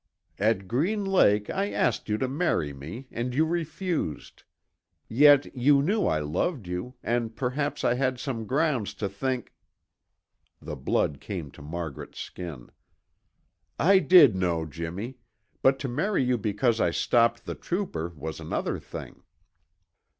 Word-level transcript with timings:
"At 0.39 0.67
Green 0.67 1.05
Lake 1.05 1.47
I 1.51 1.69
asked 1.69 2.09
you 2.09 2.17
to 2.17 2.27
marry 2.27 2.73
me 2.73 3.07
and 3.11 3.35
you 3.35 3.45
refused. 3.45 4.41
Yet 5.07 5.55
you 5.55 5.83
knew 5.83 6.07
I 6.07 6.17
loved 6.21 6.65
you 6.67 6.95
and 7.03 7.35
perhaps 7.35 7.83
I 7.83 7.93
had 7.93 8.19
some 8.19 8.47
grounds 8.47 8.95
to 8.95 9.07
think" 9.07 9.53
The 10.59 10.75
blood 10.75 11.19
came 11.21 11.51
to 11.51 11.61
Margaret's 11.61 12.19
skin. 12.19 12.71
"I 13.77 13.99
did 13.99 14.35
know, 14.35 14.65
Jimmy; 14.65 15.17
but 15.61 15.77
to 15.81 15.87
marry 15.87 16.23
you 16.23 16.39
because 16.39 16.81
I 16.81 16.89
stopped 16.89 17.45
the 17.45 17.53
trooper 17.53 18.09
was 18.15 18.39
another 18.39 18.79
thing." 18.79 19.21